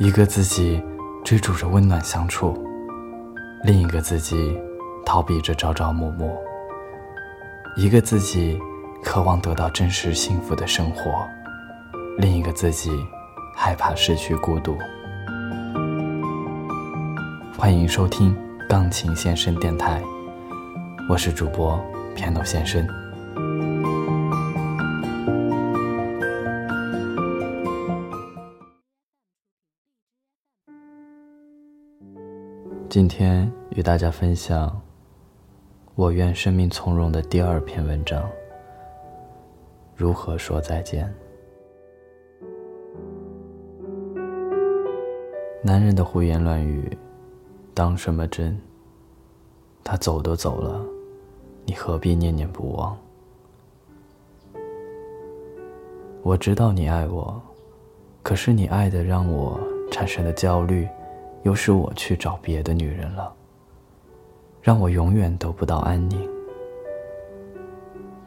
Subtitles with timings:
[0.00, 0.82] 一个自己
[1.22, 2.56] 追逐着温暖相处，
[3.62, 4.58] 另一个自己
[5.04, 6.34] 逃避着朝朝暮暮。
[7.76, 8.58] 一个自己
[9.04, 11.28] 渴望得到真实幸福的生活，
[12.16, 12.90] 另一个自己
[13.54, 14.74] 害怕失去孤独。
[17.58, 18.34] 欢迎收听
[18.66, 20.02] 钢琴先生电台，
[21.10, 21.78] 我是主播
[22.14, 22.88] 片头先生。
[32.90, 34.68] 今天与大家分享
[35.94, 38.28] 《我愿生命从容》的第二篇文章。
[39.94, 41.08] 如何说再见？
[45.62, 46.98] 男人的胡言乱语，
[47.72, 48.58] 当什么真？
[49.84, 50.84] 他走都走了，
[51.66, 52.98] 你何必念念不忘？
[56.24, 57.40] 我知道你爱我，
[58.24, 59.60] 可是你爱的让我
[59.92, 60.88] 产生了焦虑。
[61.42, 63.32] 又是我去找别的女人了，
[64.60, 66.28] 让我永远得不到安宁。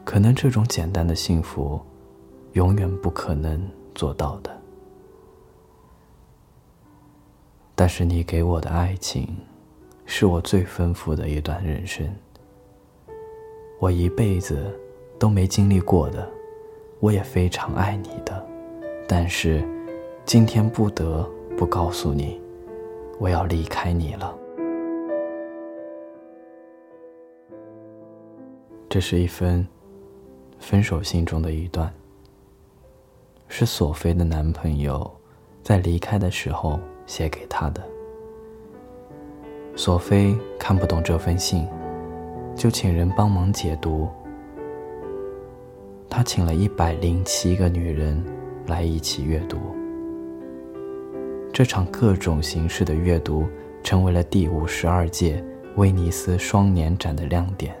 [0.04, 1.80] 可能这种简单的幸福，
[2.52, 3.62] 永远不可能
[3.94, 4.50] 做到的。
[7.74, 9.28] 但是你给我的爱情，
[10.06, 12.08] 是我最丰富的一段人生。
[13.80, 14.78] 我一辈子
[15.18, 16.28] 都没经历过的，
[17.00, 18.46] 我也非常爱你的。
[19.08, 19.66] 但是，
[20.24, 22.40] 今天不得不告诉你。
[23.18, 24.36] 我要离开你了。
[28.88, 29.66] 这是一封
[30.58, 31.92] 分手信中的一段，
[33.48, 35.10] 是索菲的男朋友
[35.62, 37.82] 在离开的时候写给她的。
[39.76, 41.66] 索菲看不懂这封信，
[42.54, 44.08] 就请人帮忙解读。
[46.08, 48.24] 他请了一百零七个女人
[48.68, 49.58] 来一起阅读。
[51.54, 53.46] 这场各种形式的阅读，
[53.84, 55.40] 成为了第五十二届
[55.76, 57.80] 威尼斯双年展的亮点。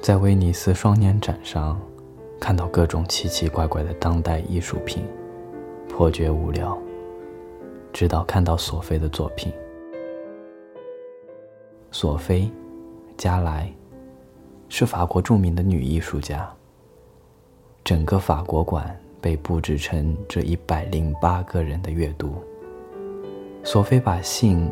[0.00, 1.78] 在威尼斯双年展上，
[2.40, 5.04] 看到各种奇奇怪怪的当代艺术品，
[5.90, 6.78] 颇觉无聊。
[7.92, 9.52] 直到看到索菲的作品，
[11.90, 12.44] 索菲·
[13.18, 13.70] 加莱
[14.70, 16.50] 是法国著名的女艺术家。
[17.84, 18.98] 整个法国馆。
[19.22, 22.34] 被布置成这一百零八个人的阅读。
[23.64, 24.68] 索菲把信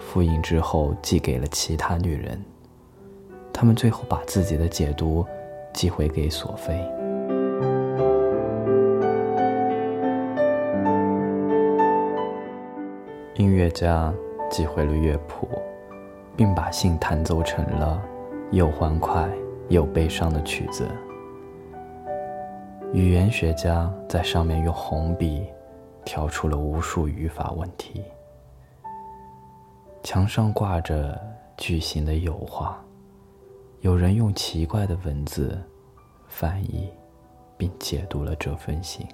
[0.00, 2.44] 复印之后寄给了其他女人，
[3.52, 5.24] 他们最后把自己的解读
[5.72, 6.74] 寄回给索菲。
[13.36, 14.12] 音乐家
[14.50, 15.48] 寄回了乐谱，
[16.36, 18.02] 并把信弹奏成了
[18.50, 19.28] 又欢快
[19.68, 20.88] 又悲伤的曲子。
[22.94, 25.44] 语言学家在上面用红笔
[26.04, 28.04] 挑出了无数语法问题。
[30.04, 31.20] 墙上挂着
[31.56, 32.80] 巨型的油画，
[33.80, 35.60] 有人用奇怪的文字
[36.28, 36.88] 翻译
[37.58, 39.04] 并解读了这封信。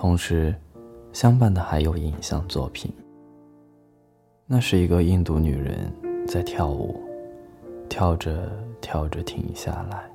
[0.00, 0.54] 同时，
[1.12, 2.90] 相伴的还有影像作品。
[4.46, 5.92] 那是一个印度女人
[6.26, 6.98] 在跳舞，
[7.86, 8.50] 跳着
[8.80, 10.10] 跳着停下来，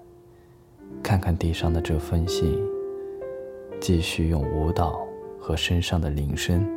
[1.04, 2.60] 看看地上的这封信，
[3.80, 5.06] 继续用舞蹈
[5.40, 6.68] 和身上的铃声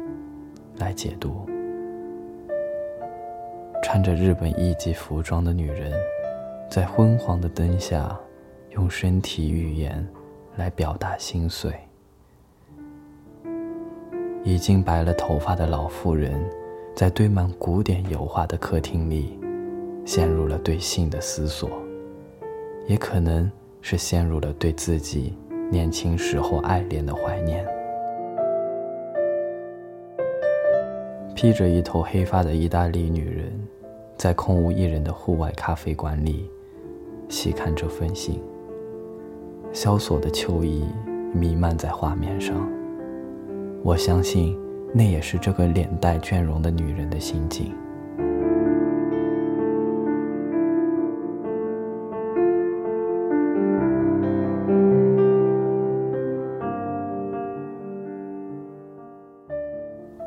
[0.77, 1.47] 来解读。
[3.83, 5.95] 穿着日本艺伎服装的女人，
[6.69, 8.15] 在昏黄的灯下，
[8.73, 10.07] 用身体语言
[10.57, 11.73] 来表达心碎。
[14.49, 16.43] 已经白了头发的老妇人，
[16.95, 19.39] 在堆满古典油画的客厅里，
[20.07, 21.69] 陷入了对性的思索，
[22.87, 25.35] 也可能是陷入了对自己
[25.71, 27.63] 年轻时候爱恋的怀念。
[31.35, 33.53] 披着一头黑发的意大利女人，
[34.17, 36.51] 在空无一人的户外咖啡馆里，
[37.29, 38.41] 细看这封信。
[39.75, 40.87] 萧索的秋意
[41.35, 42.78] 弥漫在画面上。
[43.83, 44.59] 我相信，
[44.93, 47.73] 那也是这个脸带倦容的女人的心境。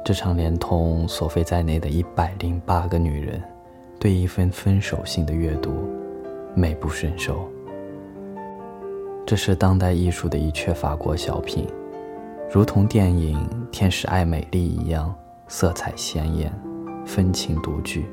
[0.04, 3.42] 这场连同索菲在内的一百零八个女人，
[4.00, 5.72] 对一封分手信的阅读，
[6.56, 7.48] 美不胜收。
[9.26, 11.66] 这是当代艺术的一阙法国小品。
[12.54, 13.38] 如同电影
[13.72, 15.16] 《天使爱美丽》一样，
[15.48, 16.52] 色彩鲜艳，
[17.06, 18.06] 风情独具，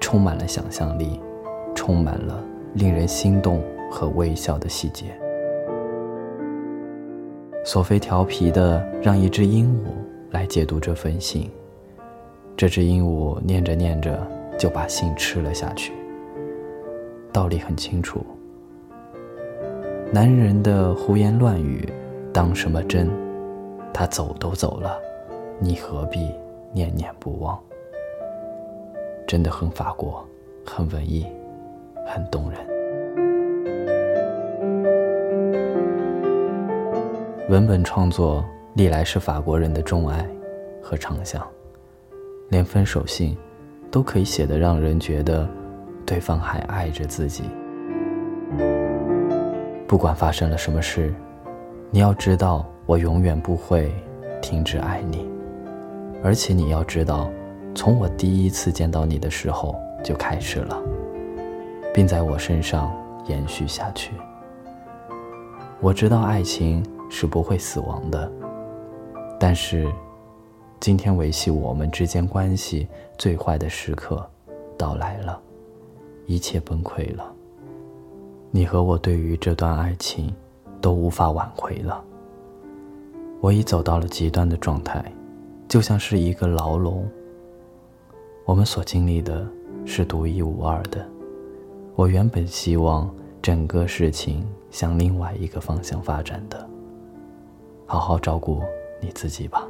[0.00, 1.20] 充满了想象力，
[1.74, 2.42] 充满了
[2.72, 5.14] 令人心动和微笑的细节。
[7.62, 9.90] 索菲调皮的让一只鹦鹉
[10.30, 11.50] 来解读这封信，
[12.56, 14.26] 这只鹦鹉念着念着
[14.58, 15.92] 就把信吃了下去。
[17.30, 18.24] 道理很清楚，
[20.10, 21.86] 男人的胡言乱语
[22.32, 23.06] 当什么真？
[23.92, 24.98] 他走都走了，
[25.58, 26.34] 你何必
[26.72, 27.58] 念念不忘？
[29.26, 30.26] 真的很法国，
[30.64, 31.26] 很文艺，
[32.06, 32.58] 很动人。
[37.48, 38.44] 文本创作
[38.74, 40.26] 历来是法国人的钟爱
[40.80, 41.46] 和长项，
[42.48, 43.36] 连分手信
[43.90, 45.46] 都可以写得让人觉得
[46.06, 47.44] 对方还爱着自己。
[49.86, 51.12] 不管发生了什么事，
[51.90, 52.64] 你要知道。
[52.90, 53.94] 我永远不会
[54.42, 55.24] 停止爱你，
[56.24, 57.30] 而且你要知道，
[57.72, 60.76] 从我第一次见到你的时候就开始了，
[61.94, 62.92] 并在我身上
[63.28, 64.10] 延续下去。
[65.78, 68.28] 我知道爱情是不会死亡的，
[69.38, 69.88] 但是，
[70.80, 74.28] 今天维系我们之间关系最坏的时刻
[74.76, 75.40] 到来了，
[76.26, 77.32] 一切崩溃了。
[78.50, 80.34] 你和我对于这段爱情
[80.80, 82.02] 都无法挽回了。
[83.42, 85.02] 我已走到了极端的状态，
[85.66, 87.08] 就像是一个牢笼。
[88.44, 89.46] 我们所经历的
[89.86, 91.08] 是独一无二的。
[91.94, 96.68] 我原本希望整个事情向另外一个方向发展的。
[97.86, 98.62] 好好照顾
[99.00, 99.66] 你自己吧。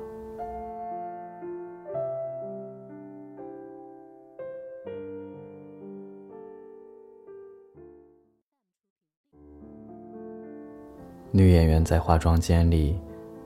[11.31, 12.99] 女演员在化妆间里。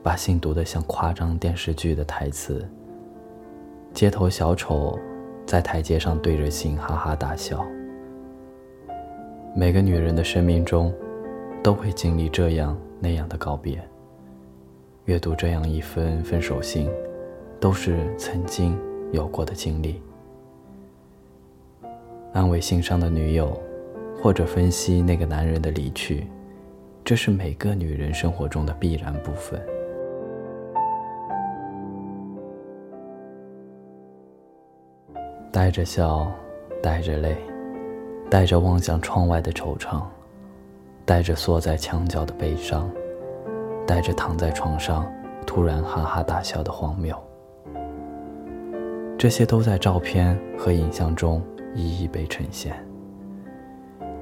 [0.05, 2.63] 把信读得像夸张电视剧的台词。
[3.91, 4.99] 街头小丑
[5.47, 7.65] 在台阶上对着信哈哈大笑。
[9.55, 10.93] 每个女人的生命中，
[11.63, 13.83] 都会经历这样那样的告别。
[15.05, 16.87] 阅读这样一封分手信，
[17.59, 18.79] 都是曾经
[19.11, 19.99] 有过的经历。
[22.31, 23.59] 安慰心伤的女友，
[24.21, 26.27] 或者分析那个男人的离去，
[27.03, 29.59] 这是每个女人生活中的必然部分。
[35.55, 36.29] 带着笑，
[36.83, 37.33] 带着泪，
[38.29, 40.01] 带着望向窗外的惆怅，
[41.05, 42.91] 带着缩在墙角的悲伤，
[43.87, 45.09] 带着躺在床上
[45.47, 47.17] 突然哈哈大笑的荒谬。
[49.17, 51.41] 这些都在照片和影像中
[51.73, 52.75] 一一被呈现。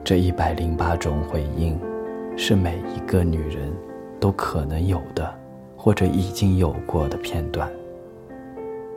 [0.04, 1.80] 这一百零八种回应，
[2.38, 3.74] 是每一个女人
[4.20, 5.34] 都可能有的，
[5.76, 7.68] 或者已经有过的片段。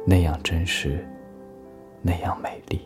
[0.05, 1.03] 那样真实。
[2.07, 2.81] 那样美丽。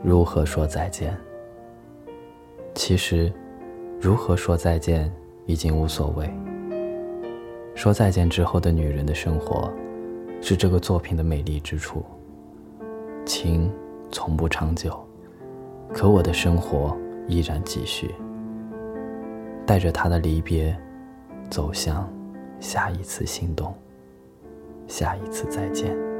[0.00, 1.12] 如何说再见？
[2.72, 3.32] 其实，
[4.00, 5.12] 如何说再见
[5.44, 6.32] 已经无所谓。
[7.74, 9.68] 说再见之后的女人的生活，
[10.40, 12.04] 是这个作品的美丽之处。
[13.24, 13.68] 情
[14.12, 15.04] 从不长久，
[15.92, 16.96] 可我的生活
[17.26, 18.14] 依然继续。
[19.66, 20.76] 带着他的离别。
[21.52, 22.10] 走向
[22.60, 23.74] 下一次心动，
[24.88, 26.11] 下一次再见。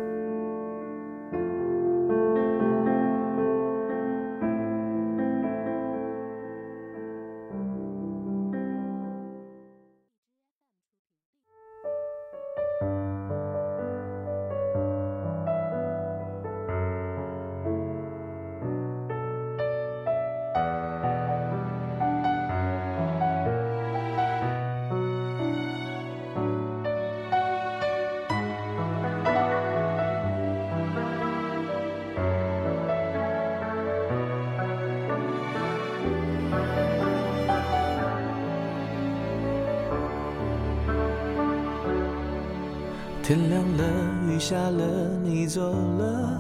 [43.32, 43.84] 天亮了，
[44.28, 44.84] 雨下了，
[45.22, 46.38] 你走了，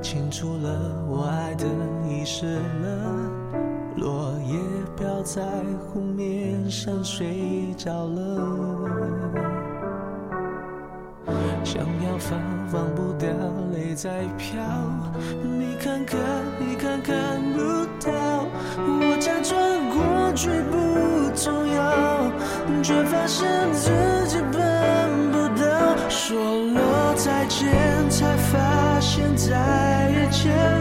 [0.00, 0.70] 清楚了，
[1.08, 1.66] 我爱的
[2.08, 2.60] 遗失了，
[3.96, 4.56] 落叶
[4.96, 5.42] 飘在
[5.80, 8.48] 湖面上睡着了，
[11.64, 13.28] 想要放放不掉，
[13.72, 14.62] 泪在飘，
[15.42, 16.16] 你看看，
[16.60, 17.58] 你看看不
[18.06, 18.46] 到，
[18.78, 19.58] 我假装
[19.90, 20.78] 过去不
[21.34, 22.30] 重要，
[22.84, 23.90] 却发现自
[24.28, 24.29] 己
[28.08, 30.79] 才发现再也见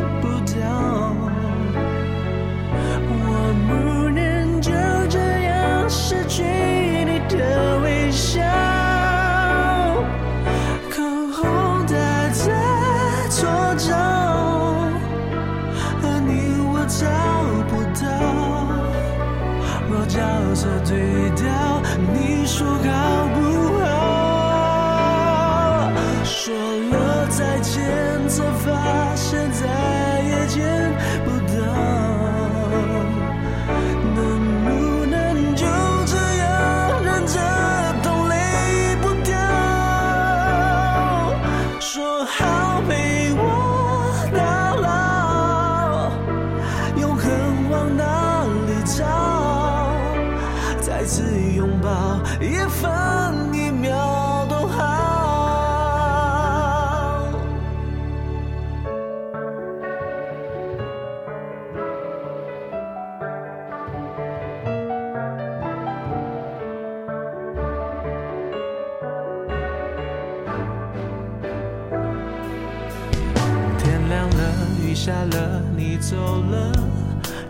[75.10, 76.72] 下了你走了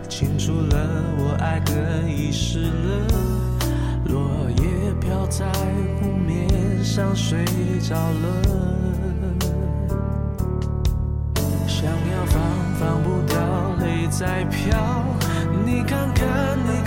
[0.08, 0.78] 清楚了
[1.18, 3.06] 我爱的遗失了
[4.06, 5.46] 落叶飘在
[6.00, 6.48] 湖面
[6.82, 7.44] 上睡
[7.82, 8.70] 着了。
[11.68, 12.42] 想要放
[12.80, 13.38] 放不掉
[13.82, 15.04] 泪在飘
[15.66, 16.78] 你看看你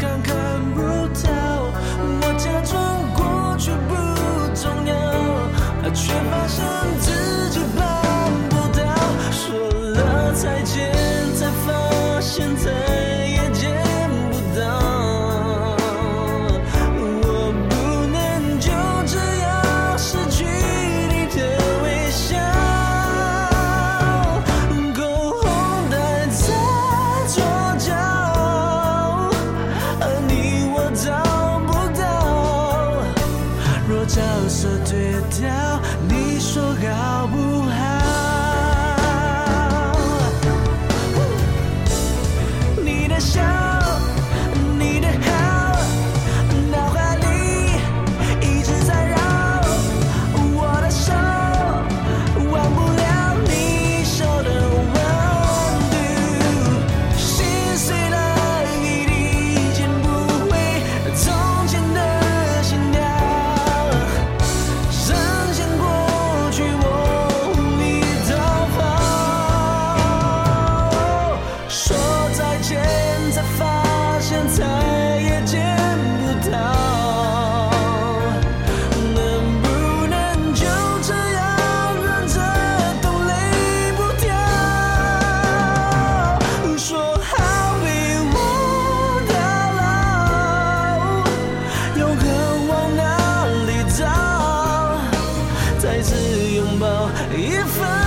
[96.73, 98.01] 拥抱一分